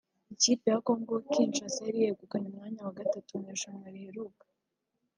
[0.33, 4.43] Ikipe ya Congo Kinshasa yari yegukanye umwanya wa gatatu mu irushanwa riheruka